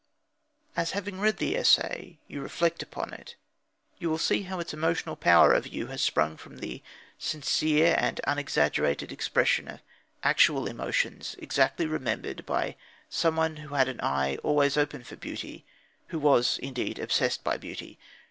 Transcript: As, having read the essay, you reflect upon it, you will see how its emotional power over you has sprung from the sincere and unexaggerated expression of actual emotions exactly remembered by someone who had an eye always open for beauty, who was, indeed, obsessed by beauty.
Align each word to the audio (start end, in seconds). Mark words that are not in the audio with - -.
As, 0.75 0.93
having 0.93 1.19
read 1.19 1.37
the 1.37 1.55
essay, 1.55 2.17
you 2.27 2.41
reflect 2.41 2.81
upon 2.81 3.13
it, 3.13 3.35
you 3.99 4.09
will 4.09 4.17
see 4.17 4.41
how 4.41 4.59
its 4.59 4.73
emotional 4.73 5.15
power 5.15 5.53
over 5.53 5.67
you 5.67 5.85
has 5.93 6.01
sprung 6.01 6.37
from 6.37 6.57
the 6.57 6.81
sincere 7.19 7.93
and 7.99 8.19
unexaggerated 8.25 9.11
expression 9.11 9.67
of 9.67 9.81
actual 10.23 10.65
emotions 10.65 11.35
exactly 11.37 11.85
remembered 11.85 12.47
by 12.47 12.77
someone 13.11 13.57
who 13.57 13.75
had 13.75 13.87
an 13.87 13.99
eye 14.01 14.37
always 14.37 14.75
open 14.75 15.03
for 15.03 15.17
beauty, 15.17 15.65
who 16.07 16.17
was, 16.17 16.57
indeed, 16.63 16.97
obsessed 16.97 17.43
by 17.43 17.55
beauty. 17.55 17.99